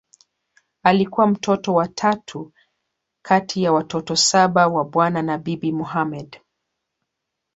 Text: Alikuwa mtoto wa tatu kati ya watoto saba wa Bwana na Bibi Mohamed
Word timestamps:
Alikuwa 0.83 1.27
mtoto 1.27 1.73
wa 1.73 1.87
tatu 1.87 2.51
kati 3.21 3.63
ya 3.63 3.73
watoto 3.73 4.15
saba 4.15 4.67
wa 4.67 4.83
Bwana 4.85 5.21
na 5.21 5.37
Bibi 5.37 5.71
Mohamed 5.71 6.39